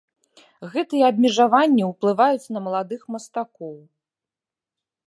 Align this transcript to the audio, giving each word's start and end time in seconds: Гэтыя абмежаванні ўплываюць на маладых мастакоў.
Гэтыя 0.75 1.03
абмежаванні 1.13 1.83
ўплываюць 1.91 2.51
на 2.57 2.65
маладых 2.69 3.01
мастакоў. 3.19 3.79